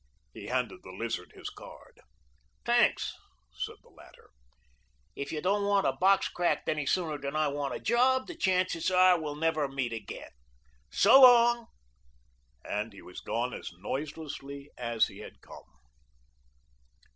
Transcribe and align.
He 0.33 0.47
handed 0.47 0.79
the 0.81 0.89
Lizard 0.89 1.33
his 1.33 1.51
card. 1.51 2.01
"Tanks," 2.65 3.13
said 3.53 3.75
the 3.83 3.89
latter. 3.91 4.31
"If 5.15 5.31
you 5.31 5.43
don't 5.43 5.63
want 5.67 5.85
a 5.85 5.93
box 5.93 6.27
cracked 6.27 6.67
any 6.67 6.87
sooner 6.87 7.19
than 7.19 7.35
I 7.35 7.49
want 7.49 7.75
a 7.75 7.79
job, 7.79 8.25
the 8.25 8.33
chances 8.35 8.89
are 8.89 9.15
we 9.19 9.23
will 9.25 9.35
never 9.35 9.67
meet 9.67 9.93
again. 9.93 10.31
So 10.89 11.21
long," 11.21 11.67
and 12.65 12.91
he 12.93 13.03
was 13.03 13.21
gone 13.21 13.53
as 13.53 13.71
noiselessly 13.73 14.71
as 14.75 15.05
he 15.05 15.19
had 15.19 15.39
come. 15.39 15.71